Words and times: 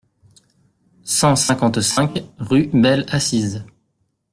cent 1.03 1.35
cinquante-cinq 1.35 2.25
rue 2.39 2.71
Belle 2.73 3.05
Assise 3.09 3.63